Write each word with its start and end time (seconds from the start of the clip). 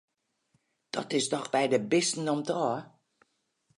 Dat 0.95 1.09
is 1.19 1.25
dochs 1.31 1.51
by 1.53 1.65
de 1.73 1.79
bisten 1.91 2.27
om't 2.33 2.51
ôf! 2.65 2.79